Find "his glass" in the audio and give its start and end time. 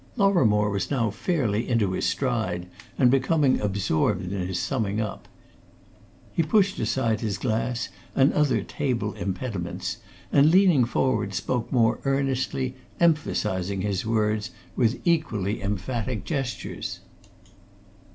7.21-7.89